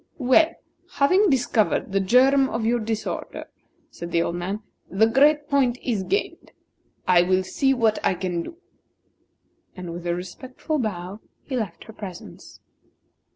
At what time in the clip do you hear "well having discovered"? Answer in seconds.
0.17-1.91